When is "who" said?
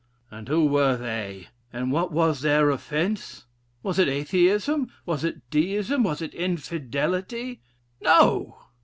0.47-0.65